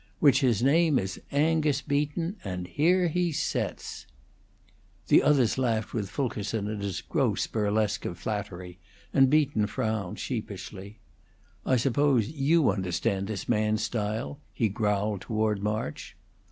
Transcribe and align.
Which 0.19 0.39
his 0.41 0.63
name 0.63 0.97
is 0.97 1.21
Angus 1.31 1.83
Beaton, 1.83 2.37
and 2.43 2.65
here 2.65 3.07
he 3.07 3.31
sets!" 3.31 4.07
The 5.09 5.21
others 5.21 5.59
laughed 5.59 5.93
with 5.93 6.09
Fulkerson 6.09 6.67
at 6.69 6.81
his 6.81 7.01
gross 7.01 7.45
burlesque 7.45 8.05
of 8.05 8.17
flattery, 8.17 8.79
and 9.13 9.29
Beaton 9.29 9.67
frowned 9.67 10.17
sheepishly. 10.17 10.97
"I 11.67 11.75
suppose 11.75 12.29
you 12.29 12.71
understand 12.71 13.27
this 13.27 13.47
man's 13.47 13.83
style," 13.83 14.39
he 14.51 14.69
growled 14.69 15.21
toward 15.21 15.61
March. 15.61 16.17